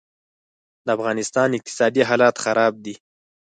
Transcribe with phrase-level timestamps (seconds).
[0.87, 2.93] دافغانستان اقتصادي حالات خراب دي